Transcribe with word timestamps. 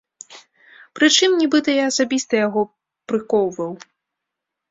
Прычым 0.99 1.33
нібыта 1.41 1.75
я 1.75 1.83
асабіста 1.91 2.33
яго 2.47 2.61
прыкоўваў! 3.13 3.71